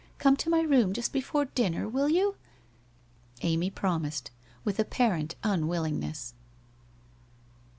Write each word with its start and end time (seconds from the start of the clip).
Come 0.17 0.35
to 0.37 0.49
my 0.49 0.61
room 0.61 0.93
just 0.93 1.13
before 1.13 1.45
dinner, 1.45 1.87
will 1.87 2.09
you?' 2.09 2.35
Amy 3.43 3.69
promised, 3.69 4.31
with 4.65 4.79
apparent 4.79 5.35
unwillingness. 5.43 6.33